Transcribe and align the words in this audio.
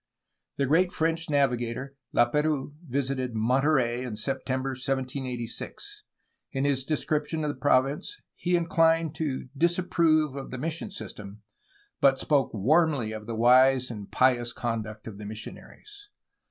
The 0.57 0.65
great 0.65 0.91
French 0.91 1.29
navigator, 1.29 1.93
Lap^rouse, 2.11 2.73
visited 2.87 3.35
Monterey 3.35 4.01
in 4.01 4.15
September 4.15 4.71
1786. 4.71 6.05
In 6.51 6.65
his 6.65 6.83
description 6.83 7.43
of 7.43 7.51
the 7.51 7.55
province 7.55 8.19
he 8.33 8.55
inclined 8.55 9.13
to 9.17 9.49
disapprove 9.55 10.35
of 10.35 10.49
the 10.49 10.57
mission 10.57 10.89
system, 10.89 11.43
but 11.99 12.17
spoke 12.17 12.49
warmly 12.51 13.11
of 13.11 13.27
the 13.27 13.35
wise 13.35 13.91
and 13.91 14.11
pious 14.11 14.53
con 14.53 14.81
duct 14.81 15.05
of 15.05 15.19
the 15.19 15.25
missionaries. 15.27 16.09